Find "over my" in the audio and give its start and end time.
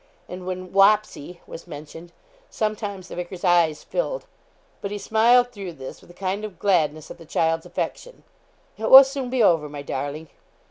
9.43-9.83